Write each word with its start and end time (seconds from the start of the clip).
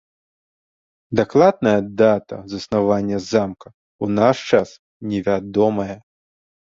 Дакладная 1.19 1.73
дата 2.01 2.37
заснавання 2.53 3.17
замка 3.31 3.67
ў 3.73 4.05
наш 4.19 4.37
час 4.53 4.69
невядомая. 5.13 5.91